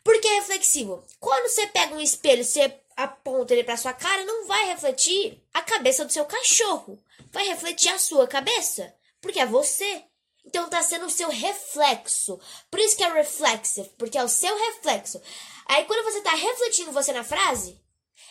Por 0.02 0.20
que 0.20 0.26
é 0.26 0.34
reflexivo? 0.36 1.04
Quando 1.20 1.48
você 1.48 1.66
pega 1.66 1.94
um 1.94 2.00
espelho, 2.00 2.44
você 2.44 2.72
aponta 2.96 3.52
ele 3.52 3.64
para 3.64 3.76
sua 3.76 3.92
cara, 3.92 4.24
não 4.24 4.46
vai 4.46 4.66
refletir 4.66 5.40
a 5.54 5.62
cabeça 5.62 6.04
do 6.04 6.12
seu 6.12 6.24
cachorro. 6.24 6.98
Vai 7.30 7.46
refletir 7.46 7.90
a 7.90 7.98
sua 7.98 8.26
cabeça, 8.26 8.94
porque 9.20 9.38
é 9.38 9.46
você. 9.46 10.04
Então 10.44 10.68
tá 10.68 10.82
sendo 10.82 11.06
o 11.06 11.10
seu 11.10 11.28
reflexo. 11.28 12.40
Por 12.70 12.80
isso 12.80 12.96
que 12.96 13.04
é 13.04 13.12
reflexive, 13.12 13.90
porque 13.98 14.16
é 14.16 14.24
o 14.24 14.28
seu 14.28 14.56
reflexo. 14.56 15.20
Aí 15.66 15.84
quando 15.84 16.04
você 16.04 16.20
tá 16.22 16.34
refletindo 16.34 16.90
você 16.90 17.12
na 17.12 17.22
frase, 17.22 17.78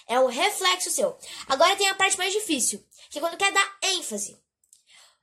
é 0.07 0.19
um 0.19 0.25
reflexo 0.25 0.89
seu. 0.89 1.17
Agora 1.47 1.75
tem 1.75 1.87
a 1.87 1.95
parte 1.95 2.17
mais 2.17 2.33
difícil, 2.33 2.83
que 3.09 3.19
é 3.19 3.21
quando 3.21 3.37
quer 3.37 3.51
dar 3.51 3.77
ênfase. 3.83 4.37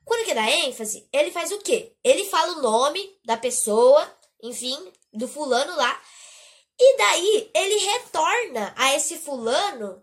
Quando 0.05 0.25
quer 0.25 0.35
dar 0.35 0.49
ênfase, 0.49 1.09
ele 1.13 1.31
faz 1.31 1.51
o 1.51 1.59
quê? 1.59 1.93
Ele 2.05 2.25
fala 2.27 2.53
o 2.53 2.63
nome 2.63 3.19
da 3.25 3.37
pessoa, 3.37 4.11
enfim, 4.43 4.93
do 5.13 5.27
fulano 5.27 5.75
lá, 5.77 6.01
e 6.79 6.97
daí 6.97 7.51
ele 7.55 7.77
retorna 7.77 8.75
a 8.77 8.95
esse 8.95 9.19
fulano 9.19 10.03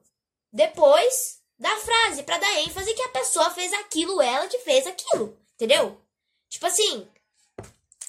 depois 0.52 1.40
da 1.58 1.76
frase 1.78 2.24
para 2.24 2.38
dar 2.38 2.60
ênfase 2.62 2.94
que 2.94 3.02
a 3.04 3.10
pessoa 3.10 3.50
fez 3.52 3.72
aquilo, 3.74 4.22
ela 4.22 4.48
que 4.48 4.60
fez 4.60 4.88
aquilo, 4.88 5.38
entendeu? 5.54 6.02
Tipo 6.50 6.66
assim, 6.66 7.08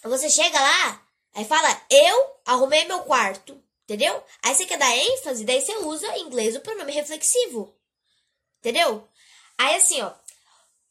você 0.03 0.29
chega 0.29 0.59
lá, 0.61 1.07
aí 1.35 1.45
fala: 1.45 1.81
"Eu 1.91 2.37
arrumei 2.45 2.85
meu 2.85 3.01
quarto". 3.01 3.63
Entendeu? 3.85 4.25
Aí 4.43 4.55
você 4.55 4.65
quer 4.65 4.79
dar 4.79 4.97
ênfase, 4.97 5.45
daí 5.45 5.61
você 5.61 5.77
usa 5.79 6.17
em 6.17 6.23
inglês 6.23 6.57
o 6.57 6.61
pronome 6.61 6.93
reflexivo. 6.93 7.77
Entendeu? 8.59 9.07
Aí 9.59 9.75
assim, 9.77 10.01
ó. 10.01 10.13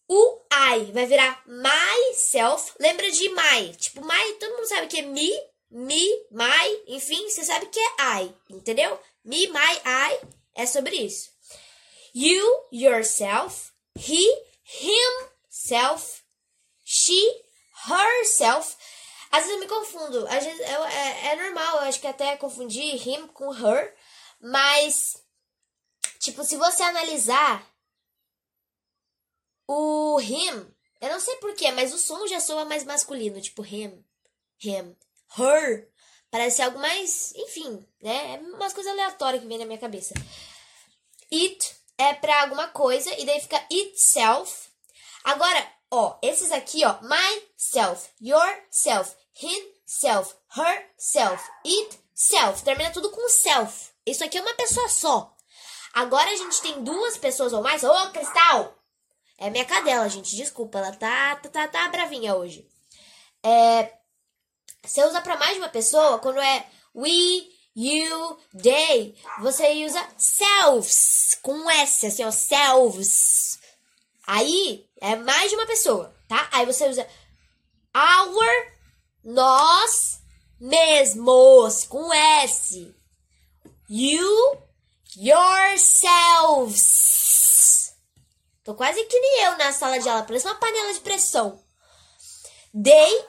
O 0.08 0.42
I 0.52 0.92
vai 0.92 1.06
virar 1.06 1.42
myself. 1.48 2.74
Lembra 2.80 3.10
de 3.10 3.30
my. 3.30 3.76
Tipo, 3.78 4.06
my, 4.06 4.34
todo 4.34 4.56
mundo 4.56 4.68
sabe 4.68 4.88
que 4.88 5.00
é 5.00 5.04
me, 5.04 5.32
me, 5.72 6.06
my. 6.30 6.84
Enfim, 6.88 7.30
você 7.30 7.44
sabe 7.44 7.68
que 7.68 7.80
é 7.80 8.24
I. 8.24 8.36
Entendeu? 8.50 9.00
Me, 9.24 9.48
my, 9.48 9.82
I. 9.86 10.20
É 10.54 10.66
sobre 10.66 10.96
isso. 10.96 11.32
You, 12.14 12.66
yourself. 12.72 13.72
He, 13.98 14.22
himself. 14.64 16.22
She, 16.84 17.44
herself. 17.88 18.76
Às 19.32 19.46
vezes 19.46 19.54
eu 19.54 19.60
me 19.60 19.68
confundo. 19.68 20.28
Às 20.28 20.44
vezes 20.44 20.60
eu, 20.60 20.84
é, 20.84 21.28
é 21.28 21.36
normal, 21.38 21.78
eu 21.78 21.84
acho 21.84 22.02
que 22.02 22.08
até 22.08 22.36
confundir 22.36 23.08
him 23.08 23.28
com 23.28 23.54
her. 23.54 23.96
Mas, 24.42 25.24
tipo, 26.20 26.44
se 26.44 26.58
você 26.58 26.84
analisar 26.84 27.66
o 29.68 30.20
him, 30.20 30.68
eu 31.00 31.10
não 31.10 31.20
sei 31.20 31.38
porquê, 31.38 31.72
mas 31.72 31.94
o 31.94 31.98
som 31.98 32.28
já 32.28 32.42
soa 32.42 32.66
mais 32.66 32.84
masculino. 32.84 33.40
Tipo, 33.40 33.64
him, 33.64 34.04
him, 34.62 34.98
her. 35.38 35.90
Parece 36.30 36.62
algo 36.62 36.80
mais, 36.80 37.34
enfim, 37.36 37.86
né? 38.02 38.36
É 38.36 38.38
umas 38.38 38.74
coisas 38.74 38.92
aleatórias 38.92 39.42
que 39.42 39.48
vem 39.48 39.58
na 39.58 39.66
minha 39.66 39.78
cabeça. 39.78 40.14
It 41.32 41.76
é 41.98 42.14
pra 42.14 42.42
alguma 42.42 42.68
coisa 42.70 43.14
e 43.20 43.26
daí 43.26 43.40
fica 43.42 43.64
itself. 43.70 44.70
Agora, 45.24 45.68
ó, 45.92 46.18
esses 46.22 46.52
aqui, 46.52 46.84
ó, 46.86 46.98
myself, 47.02 48.10
yourself, 48.22 49.16
himself, 49.36 50.34
herself, 50.58 51.44
itself. 51.66 52.64
Termina 52.64 52.92
tudo 52.92 53.12
com 53.12 53.30
self. 53.30 53.92
Isso 54.06 54.24
aqui 54.24 54.38
é 54.38 54.42
uma 54.42 54.56
pessoa 54.56 54.88
só. 54.90 55.36
Agora 55.94 56.30
a 56.30 56.36
gente 56.36 56.62
tem 56.62 56.84
duas 56.84 57.18
pessoas 57.18 57.54
ou 57.54 57.62
mais. 57.62 57.84
Ô, 57.84 57.92
oh, 57.92 58.12
Cristal! 58.12 58.78
É 59.38 59.50
minha 59.50 59.66
cadela, 59.66 60.08
gente. 60.08 60.36
Desculpa, 60.36 60.78
ela 60.78 60.92
tá, 60.94 61.36
tá, 61.36 61.50
tá, 61.50 61.68
tá 61.68 61.88
bravinha 61.90 62.36
hoje. 62.36 62.70
É, 63.44 63.92
você 64.84 65.04
usa 65.06 65.22
para 65.22 65.38
mais 65.38 65.54
de 65.54 65.60
uma 65.60 65.70
pessoa 65.70 66.20
quando 66.20 66.40
é 66.40 66.68
we, 66.96 67.48
you, 67.76 68.38
they. 68.62 69.16
Você 69.40 69.86
usa 69.86 70.08
selves 70.18 71.38
com 71.42 71.70
S, 71.70 72.08
assim, 72.08 72.24
ó, 72.24 72.32
selves. 72.32 73.60
Aí 74.26 74.88
é 75.00 75.16
mais 75.16 75.50
de 75.50 75.56
uma 75.56 75.66
pessoa, 75.66 76.16
tá? 76.28 76.50
Aí 76.52 76.66
você 76.66 76.88
usa 76.88 77.08
our 77.96 78.72
nós 79.24 80.20
mesmos, 80.60 81.86
com 81.86 82.14
S. 82.14 82.96
You, 83.90 84.58
yourselves. 85.18 86.92
Tô 88.64 88.76
quase 88.76 89.04
que 89.06 89.20
nem 89.20 89.44
eu 89.44 89.58
na 89.58 89.74
sala 89.74 90.00
de 90.00 90.08
aula, 90.08 90.24
parece 90.24 90.46
uma 90.46 90.56
panela 90.56 90.94
de 90.94 91.00
pressão. 91.00 91.60
They, 92.72 93.26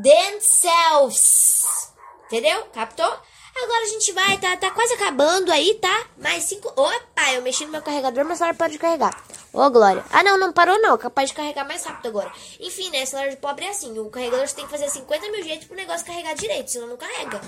themselves. 0.00 1.92
Entendeu? 2.26 2.64
Captou? 2.72 3.20
Agora 3.54 3.82
a 3.82 3.88
gente 3.88 4.10
vai, 4.12 4.38
tá, 4.38 4.56
tá 4.56 4.70
quase 4.70 4.94
acabando 4.94 5.52
aí, 5.52 5.74
tá? 5.74 6.06
Mais 6.16 6.44
cinco. 6.44 6.68
Opa, 6.68 7.32
eu 7.34 7.42
mexi 7.42 7.66
no 7.66 7.72
meu 7.72 7.82
carregador, 7.82 8.24
mas 8.24 8.40
a 8.40 8.46
celular 8.46 8.54
pode 8.56 8.78
carregar. 8.78 9.14
Ô, 9.52 9.68
Glória. 9.68 10.02
Ah, 10.10 10.22
não, 10.22 10.38
não 10.38 10.50
parou 10.50 10.80
não. 10.80 10.96
Capaz 10.96 11.28
de 11.28 11.36
carregar 11.36 11.66
mais 11.68 11.84
rápido 11.84 12.08
agora. 12.08 12.32
Enfim, 12.58 12.88
né? 12.90 13.04
Celular 13.04 13.28
de 13.28 13.36
pobre 13.36 13.66
é 13.66 13.68
assim. 13.68 13.98
O 13.98 14.08
carregador 14.08 14.48
você 14.48 14.56
tem 14.56 14.64
que 14.64 14.70
fazer 14.70 14.88
50 14.88 15.30
mil 15.30 15.42
jeitos 15.42 15.66
pro 15.66 15.76
negócio 15.76 16.06
carregar 16.06 16.34
direito, 16.34 16.70
senão 16.70 16.88
não 16.88 16.96
carrega. 16.96 17.38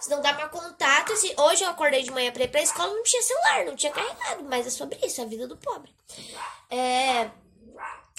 Se 0.00 0.10
não 0.10 0.20
dá 0.20 0.34
pra 0.34 0.48
contato, 0.48 1.16
se 1.16 1.32
hoje 1.38 1.62
eu 1.62 1.70
acordei 1.70 2.02
de 2.02 2.10
manhã 2.10 2.32
pra 2.32 2.42
ir 2.42 2.48
pra 2.48 2.60
escola, 2.60 2.92
não 2.92 3.04
tinha 3.04 3.22
celular, 3.22 3.64
não 3.64 3.76
tinha 3.76 3.92
carregado. 3.92 4.42
Mas 4.50 4.66
é 4.66 4.70
sobre 4.70 4.98
isso, 5.06 5.22
a 5.22 5.24
vida 5.24 5.46
do 5.46 5.56
pobre. 5.56 5.94
É. 6.68 7.30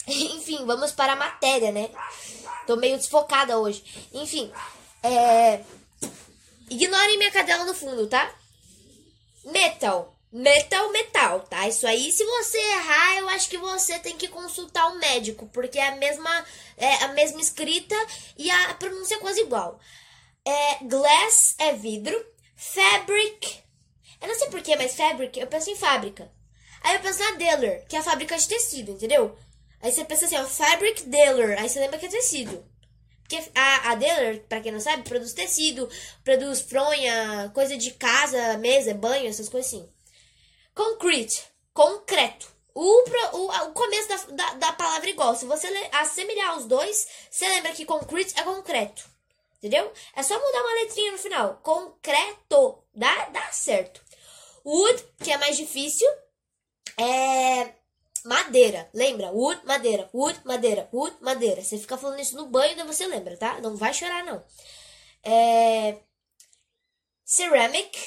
Enfim, 0.36 0.66
vamos 0.66 0.92
para 0.92 1.14
a 1.14 1.18
matéria, 1.18 1.72
né? 1.72 1.90
Tô 2.68 2.76
meio 2.76 2.98
desfocada 2.98 3.58
hoje. 3.58 3.84
Enfim, 4.14 4.52
é. 5.02 5.62
Ignorem 6.70 7.18
minha 7.18 7.32
cadela 7.32 7.66
no 7.66 7.74
fundo, 7.74 8.08
tá? 8.08 8.34
Metal. 9.46 10.14
Metal, 10.32 10.92
metal, 10.92 11.42
tá? 11.42 11.68
Isso 11.68 11.86
aí, 11.86 12.12
se 12.12 12.26
você 12.26 12.58
errar, 12.58 13.18
eu 13.18 13.30
acho 13.30 13.48
que 13.48 13.58
você 13.58 14.00
tem 14.00 14.18
que 14.18 14.28
consultar 14.28 14.88
o 14.88 14.96
um 14.96 14.98
médico, 14.98 15.46
porque 15.54 15.78
é 15.78 15.90
a 15.90 15.96
mesma, 15.98 16.46
é 16.76 17.04
a 17.04 17.10
mesma 17.10 17.40
escrita 17.40 17.96
e 18.36 18.50
a 18.50 18.74
pronúncia 18.74 19.16
é 19.16 19.20
quase 19.20 19.42
igual. 19.42 19.80
É, 20.44 20.84
glass 20.86 21.54
é 21.60 21.74
vidro, 21.74 22.20
fabric, 22.56 23.64
eu 24.24 24.28
não 24.30 24.36
sei 24.36 24.50
porquê, 24.50 24.76
mas 24.78 24.96
fabric, 24.96 25.38
eu 25.38 25.48
penso 25.48 25.70
em 25.70 25.76
fábrica. 25.76 26.32
Aí 26.82 26.96
eu 26.96 27.02
penso 27.02 27.20
na 27.20 27.32
dealer, 27.32 27.86
que 27.88 27.96
é 27.96 28.00
a 28.00 28.04
fábrica 28.04 28.38
de 28.38 28.48
tecido, 28.48 28.92
entendeu? 28.92 29.38
Aí 29.84 29.92
você 29.92 30.06
pensa 30.06 30.26
assim, 30.26 30.38
ó, 30.38 30.46
fabric 30.46 31.04
dealer, 31.04 31.60
aí 31.60 31.68
você 31.68 31.78
lembra 31.78 32.00
que 32.00 32.06
é 32.06 32.10
tecido. 32.10 32.66
Porque 33.22 33.52
a, 33.54 33.92
a 33.92 33.96
Deller, 33.96 34.44
pra 34.48 34.62
quem 34.62 34.72
não 34.72 34.80
sabe, 34.80 35.04
produz 35.04 35.34
tecido, 35.34 35.90
produz 36.24 36.62
fronha, 36.62 37.52
coisa 37.54 37.76
de 37.76 37.92
casa, 37.92 38.58
mesa, 38.58 38.94
banho, 38.94 39.28
essas 39.28 39.50
coisas 39.50 39.74
assim. 39.74 39.90
Concrete, 40.74 41.44
concreto. 41.74 42.52
O, 42.74 43.04
o, 43.34 43.68
o 43.68 43.74
começo 43.74 44.08
da, 44.08 44.16
da, 44.36 44.54
da 44.54 44.72
palavra 44.74 45.10
igual. 45.10 45.36
Se 45.36 45.46
você 45.46 45.68
assemelhar 45.92 46.58
os 46.58 46.66
dois, 46.66 47.08
você 47.30 47.48
lembra 47.50 47.74
que 47.74 47.86
concrete 47.86 48.34
é 48.40 48.44
concreto. 48.44 49.04
Entendeu? 49.58 49.92
É 50.16 50.24
só 50.24 50.38
mudar 50.40 50.62
uma 50.62 50.82
letrinha 50.82 51.12
no 51.12 51.18
final. 51.18 51.60
Concreto. 51.62 52.84
Dá, 52.96 53.26
dá 53.30 53.52
certo. 53.52 54.02
Wood, 54.66 55.06
que 55.22 55.32
é 55.32 55.38
mais 55.38 55.58
difícil, 55.58 56.08
é 56.98 57.83
madeira. 58.26 58.90
Lembra? 58.94 59.32
Wood, 59.32 59.66
madeira, 59.66 60.10
wood, 60.14 60.40
madeira, 60.46 60.90
wood, 60.92 61.16
madeira. 61.22 61.62
Você 61.62 61.78
fica 61.78 61.98
falando 61.98 62.20
isso 62.20 62.36
no 62.36 62.48
banho, 62.48 62.76
daí 62.76 62.86
você 62.86 63.06
lembra, 63.08 63.38
tá? 63.38 63.60
Não 63.62 63.76
vai 63.76 63.94
chorar, 63.94 64.24
não. 64.24 64.44
É... 65.24 65.98
Ceramic 67.26 67.98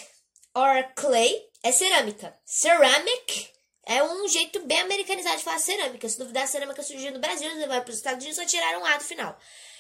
or 0.55 0.93
clay 0.95 1.49
é 1.63 1.73
cerâmica. 1.73 2.39
Ceramic 2.45 3.51
é 3.87 4.03
um 4.03 4.29
jeito 4.29 4.61
bem 4.67 4.81
americanizado 4.81 5.39
de 5.39 5.45
falar 5.45 5.59
cerâmica. 5.59 6.09
Se 6.09 6.19
duvidar, 6.19 6.45
a 6.45 6.47
cerâmica 6.47 6.83
surgiu 6.83 7.13
no 7.13 7.21
Brasil, 7.21 7.47
eles 7.47 7.61
levaram 7.61 7.83
para 7.83 7.91
os 7.91 7.97
Estados 7.97 8.25
Unidos 8.25 8.39
e 8.39 8.43
só 8.43 8.49
tiraram 8.49 8.83
um 8.83 8.87
A 8.87 8.97
do 8.97 9.05
final. 9.05 9.39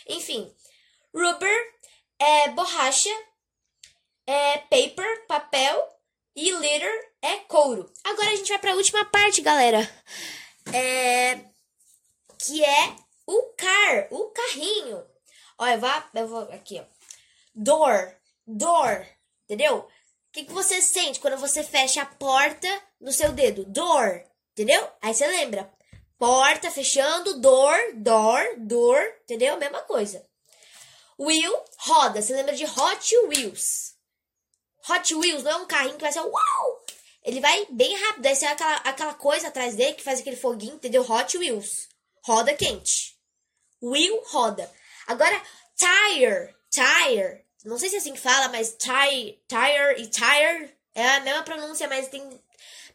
Enfim, 0.09 0.55
rubber 1.14 1.75
é 2.19 2.49
borracha, 2.50 3.11
é 4.26 4.59
paper, 4.59 5.26
papel, 5.26 5.96
e 6.37 6.50
litter 6.52 7.12
é 7.23 7.38
couro. 7.38 7.90
Agora 8.05 8.31
a 8.31 8.37
gente 8.37 8.50
vai 8.50 8.59
para 8.59 8.73
a 8.73 8.76
última 8.76 9.05
parte, 9.07 9.40
galera. 9.40 9.81
É 10.73 11.40
que 12.38 12.64
é 12.64 12.97
o 13.26 13.43
car, 13.57 14.09
o 14.11 14.26
carrinho. 14.26 15.05
Olha, 15.59 15.78
vá, 15.78 16.09
eu 16.14 16.28
vou 16.28 16.43
aqui, 16.52 16.78
ó. 16.78 16.85
Door, 17.55 18.14
door, 18.47 19.07
entendeu? 19.45 19.78
O 19.78 19.88
que, 20.33 20.45
que 20.45 20.52
você 20.52 20.83
sente 20.83 21.19
quando 21.19 21.38
você 21.38 21.64
fecha 21.64 22.02
a 22.02 22.07
porta 22.07 22.69
no 23.00 23.11
seu 23.11 23.33
dedo? 23.33 23.64
Door, 23.64 24.23
entendeu? 24.52 24.87
Aí 25.00 25.14
você 25.14 25.26
lembra. 25.26 25.73
Porta 26.19 26.71
fechando, 26.71 27.40
door, 27.40 27.76
door, 27.95 28.43
door, 28.59 29.00
entendeu? 29.23 29.57
Mesma 29.57 29.81
coisa. 29.83 30.25
Wheel, 31.19 31.64
roda. 31.78 32.21
Você 32.21 32.35
lembra 32.35 32.55
de 32.55 32.64
Hot 32.64 33.16
Wheels. 33.28 33.96
Hot 34.88 35.14
Wheels 35.14 35.43
não 35.43 35.50
é 35.50 35.57
um 35.57 35.66
carrinho 35.66 35.97
que 35.97 36.02
vai 36.02 36.12
ser 36.12 36.21
uau! 36.21 36.85
Ele 37.25 37.40
vai 37.40 37.66
bem 37.71 37.97
rápido. 37.97 38.26
Aí 38.26 38.37
tem 38.37 38.49
aquela, 38.49 38.76
aquela 38.76 39.14
coisa 39.14 39.49
atrás 39.49 39.75
dele 39.75 39.95
que 39.95 40.02
faz 40.02 40.21
aquele 40.21 40.37
foguinho, 40.37 40.75
entendeu? 40.75 41.03
Hot 41.03 41.37
Wheels. 41.37 41.88
Roda 42.25 42.55
quente. 42.55 43.16
Wheel, 43.83 44.22
roda. 44.29 44.70
Agora, 45.07 45.42
tire. 45.75 46.55
Tire. 46.70 47.44
Não 47.64 47.79
sei 47.79 47.88
se 47.88 47.96
é 47.96 47.99
assim 47.99 48.12
que 48.12 48.20
fala, 48.20 48.49
mas 48.49 48.77
tire, 48.79 49.42
tire 49.49 50.01
e 50.01 50.07
tire 50.07 50.77
é 50.96 51.16
a 51.16 51.20
mesma 51.20 51.42
pronúncia, 51.42 51.87
mas 51.88 52.09
tem. 52.09 52.27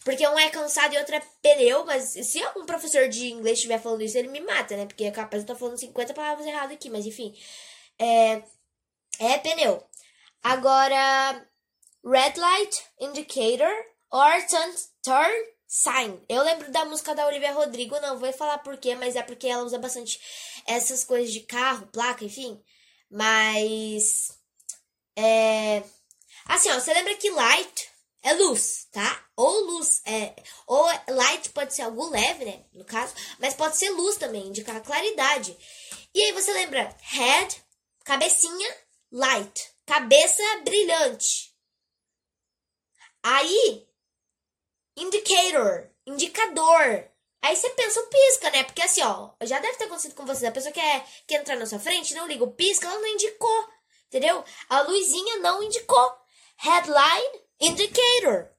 Porque 0.04 0.28
um 0.28 0.40
é 0.40 0.50
cansado 0.50 0.96
e 0.96 0.98
outro 0.98 1.14
é 1.14 1.22
pneu, 1.44 1.86
mas 1.86 2.06
se 2.06 2.42
algum 2.42 2.66
professor 2.66 3.08
de 3.08 3.32
inglês 3.32 3.60
estiver 3.60 3.80
falando 3.80 4.02
isso, 4.02 4.18
ele 4.18 4.30
me 4.30 4.40
mata, 4.40 4.76
né? 4.76 4.88
Porque 4.88 5.12
capaz 5.12 5.42
eu 5.42 5.42
estar 5.42 5.56
falando 5.56 5.78
50 5.78 6.12
palavras 6.12 6.48
erradas 6.48 6.74
aqui, 6.74 6.90
mas 6.90 7.06
enfim. 7.06 7.38
É, 8.00 8.42
é 9.20 9.38
pneu. 9.38 9.86
Agora, 10.44 11.46
red 12.04 12.34
light 12.38 12.84
indicator 13.00 13.72
or 14.12 14.42
turn, 14.48 14.74
turn 15.04 15.32
sign. 15.68 16.22
Eu 16.28 16.44
lembro 16.44 16.70
da 16.72 16.86
música 16.86 17.16
da 17.16 17.26
Olivia 17.26 17.54
Rodrigo, 17.54 18.00
não 18.02 18.20
vou 18.20 18.32
falar 18.34 18.58
porquê, 18.58 18.96
mas 18.96 19.16
é 19.16 19.24
porque 19.24 19.48
ela 19.48 19.64
usa 19.64 19.80
bastante 19.80 20.20
essas 20.66 21.04
coisas 21.04 21.32
de 21.32 21.42
carro, 21.42 21.88
placa, 21.88 22.26
enfim. 22.26 22.62
Mas 23.10 24.38
é 25.16 25.84
assim, 26.46 26.70
ó, 26.72 26.80
você 26.80 26.94
lembra 26.94 27.16
que 27.16 27.30
light 27.30 27.90
é 28.24 28.34
luz, 28.34 28.88
tá? 28.92 29.26
Ou 29.36 29.62
luz 29.66 30.02
é 30.06 30.34
ou 30.68 30.86
light 31.10 31.50
pode 31.50 31.74
ser 31.74 31.84
algo 31.84 32.10
leve, 32.10 32.46
né, 32.46 32.66
no 32.74 32.86
caso, 32.86 33.14
mas 33.40 33.54
pode 33.54 33.78
ser 33.78 33.90
luz 33.92 34.18
também, 34.18 34.48
indicar 34.48 34.82
claridade. 34.82 35.58
E 36.14 36.22
aí 36.22 36.32
você 36.34 36.52
lembra 36.54 36.96
head, 37.00 37.64
cabecinha, 38.04 38.78
light, 39.12 39.72
cabeça 39.86 40.44
brilhante. 40.64 41.51
Aí, 43.24 43.88
indicator, 44.96 45.90
indicador. 46.06 47.08
Aí 47.42 47.56
você 47.56 47.70
pensa 47.72 48.00
o 48.00 48.08
pisca, 48.08 48.52
né? 48.52 48.64
Porque 48.64 48.82
assim, 48.82 49.02
ó, 49.02 49.32
já 49.42 49.60
deve 49.60 49.78
ter 49.78 49.86
acontecido 49.86 50.16
com 50.16 50.26
vocês. 50.26 50.44
A 50.44 50.52
pessoa 50.52 50.72
quer, 50.72 51.06
quer 51.28 51.42
entrar 51.42 51.56
na 51.56 51.66
sua 51.66 51.80
frente, 51.80 52.14
não 52.14 52.28
liga 52.28 52.44
o 52.44 52.54
pisca, 52.54 52.88
ela 52.88 53.00
não 53.00 53.08
indicou. 53.08 53.70
Entendeu? 54.08 54.44
A 54.70 54.82
luzinha 54.82 55.38
não 55.38 55.64
indicou. 55.64 56.18
Headline, 56.58 57.42
indicator. 57.60 58.50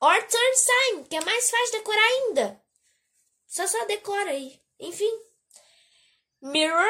Or 0.00 0.22
turn 0.22 0.56
sign, 0.56 1.04
que 1.04 1.16
é 1.16 1.24
mais 1.24 1.50
fácil 1.50 1.72
decorar 1.72 2.02
ainda. 2.02 2.62
Só 3.46 3.66
só 3.66 3.84
decora 3.84 4.30
aí. 4.30 4.60
Enfim. 4.78 5.12
Mirror, 6.40 6.88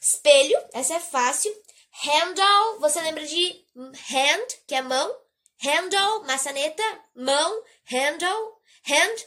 espelho, 0.00 0.62
essa 0.72 0.94
é 0.94 1.00
fácil. 1.00 1.50
Handle, 1.90 2.78
você 2.80 3.00
lembra 3.00 3.26
de 3.26 3.64
hand, 3.74 4.46
que 4.66 4.74
é 4.74 4.82
mão 4.82 5.19
handle, 5.60 6.24
maçaneta, 6.24 6.82
mão, 7.14 7.62
handle, 7.84 8.60
hand, 8.82 9.26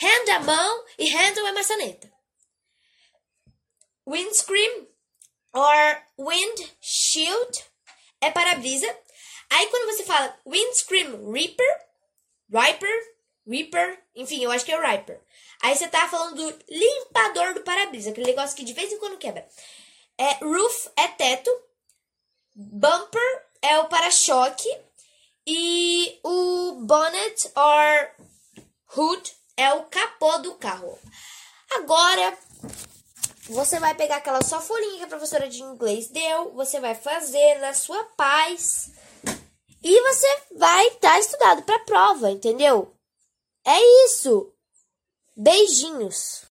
hand 0.00 0.28
é 0.28 0.38
mão 0.40 0.84
e 0.98 1.08
handle 1.08 1.46
é 1.46 1.52
maçaneta. 1.52 2.12
Windscreen 4.06 4.88
or 5.52 6.02
windshield 6.18 7.64
é 8.20 8.30
para-brisa. 8.30 8.86
Aí 9.50 9.66
quando 9.68 9.86
você 9.86 10.04
fala 10.04 10.38
windscreen 10.46 11.32
reaper, 11.32 11.86
riper, 12.50 13.16
reaper, 13.46 14.04
enfim, 14.14 14.42
eu 14.42 14.50
acho 14.50 14.64
que 14.64 14.72
é 14.72 14.78
o 14.78 14.82
riper. 14.82 15.20
Aí 15.62 15.74
você 15.74 15.88
tá 15.88 16.08
falando 16.08 16.34
do 16.36 16.64
limpador 16.68 17.54
do 17.54 17.62
para-brisa, 17.62 18.10
aquele 18.10 18.26
negócio 18.26 18.56
que 18.56 18.64
de 18.64 18.72
vez 18.72 18.92
em 18.92 18.98
quando 18.98 19.18
quebra. 19.18 19.48
É, 20.18 20.34
roof 20.44 20.88
é 20.96 21.08
teto, 21.08 21.50
bumper 22.54 23.46
é 23.62 23.78
o 23.78 23.88
para-choque 23.88 24.68
e 25.46 26.18
o 26.24 26.72
bonnet 26.86 27.50
or 27.54 28.10
hood 28.96 29.32
é 29.56 29.72
o 29.74 29.84
capô 29.84 30.38
do 30.38 30.54
carro. 30.54 30.98
Agora, 31.72 32.36
você 33.48 33.78
vai 33.78 33.94
pegar 33.94 34.16
aquela 34.16 34.42
sua 34.42 34.60
folhinha 34.60 34.98
que 34.98 35.04
a 35.04 35.08
professora 35.08 35.48
de 35.48 35.62
inglês 35.62 36.08
deu, 36.08 36.52
você 36.52 36.80
vai 36.80 36.94
fazer 36.94 37.58
na 37.58 37.74
sua 37.74 38.02
paz 38.16 38.90
e 39.82 40.00
você 40.00 40.42
vai 40.56 40.86
estar 40.88 41.10
tá 41.10 41.18
estudado 41.18 41.62
para 41.62 41.76
a 41.76 41.84
prova, 41.84 42.30
entendeu? 42.30 42.94
É 43.66 44.06
isso. 44.06 44.50
Beijinhos. 45.36 46.46